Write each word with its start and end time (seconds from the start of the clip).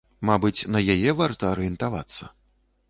Мабыць, 0.29 0.67
на 0.75 0.79
яе 0.95 1.11
варта 1.21 1.43
арыентавацца. 1.53 2.23